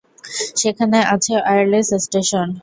সেখানে 0.61 0.99
আছে 1.13 1.33
wireless 1.37 1.89
station. 2.05 2.47